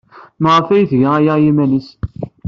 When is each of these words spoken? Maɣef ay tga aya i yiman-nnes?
Maɣef 0.41 0.67
ay 0.69 0.85
tga 0.91 1.09
aya 1.17 1.33
i 1.37 1.41
yiman-nnes? 1.45 1.89